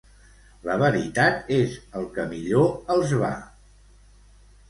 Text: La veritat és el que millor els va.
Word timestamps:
La 0.67 0.75
veritat 0.83 1.51
és 1.57 1.75
el 2.01 2.09
que 2.17 2.25
millor 2.33 2.73
els 2.95 3.13
va. 3.25 3.31